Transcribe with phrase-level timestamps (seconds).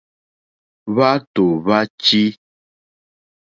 [0.91, 2.23] Hwátò hwá tʃǐ.